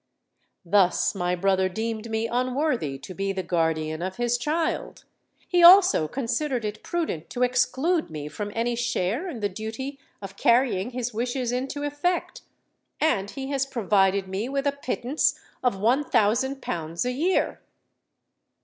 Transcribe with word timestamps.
"Thus 0.65 1.13
my 1.13 1.35
brother 1.35 1.69
deemed 1.69 2.09
me 2.09 2.25
unworthy 2.27 2.97
to 2.97 3.13
be 3.13 3.31
the 3.31 3.43
guardian 3.43 4.01
of 4.01 4.15
his 4.15 4.39
child;—he 4.39 5.61
also 5.61 6.07
considered 6.07 6.65
it 6.65 6.81
prudent 6.81 7.29
to 7.29 7.43
exclude 7.43 8.09
me 8.09 8.27
from 8.27 8.51
any 8.55 8.73
share 8.75 9.29
in 9.29 9.41
the 9.41 9.47
duty 9.47 9.99
of 10.19 10.37
carrying 10.37 10.89
his 10.89 11.13
wishes 11.13 11.51
into 11.51 11.83
effect;—and 11.83 13.29
he 13.29 13.51
has 13.51 13.67
provided 13.67 14.27
me 14.27 14.49
with 14.49 14.65
a 14.65 14.71
pittance 14.71 15.39
of 15.61 15.77
one 15.79 16.03
thousand 16.03 16.63
pounds 16.63 17.05
a 17.05 17.11
year." 17.11 17.61